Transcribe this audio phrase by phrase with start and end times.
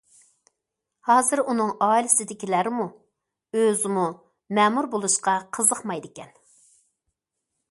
[1.09, 2.87] ھازىر ئۇنىڭ ئائىلىسىدىكىلەرمۇ،
[3.61, 4.09] ئۆزىمۇ
[4.61, 6.39] مەمۇر بولۇشقا قىزىقمايدىكەن.